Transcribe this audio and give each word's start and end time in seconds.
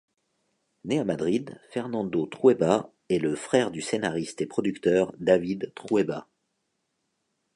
Né 0.83 0.97
à 0.97 1.03
Madrid, 1.05 1.59
Fernando 1.69 2.25
Trueba 2.25 2.91
est 3.09 3.19
le 3.19 3.35
frère 3.35 3.69
du 3.69 3.83
scénariste 3.83 4.41
et 4.41 4.47
producteur 4.47 5.13
David 5.19 5.73
Trueba. 5.75 6.27